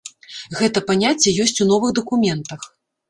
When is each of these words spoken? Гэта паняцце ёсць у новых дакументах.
Гэта 0.61 0.81
паняцце 0.89 1.33
ёсць 1.45 1.55
у 1.67 1.67
новых 1.73 1.93
дакументах. 2.01 2.61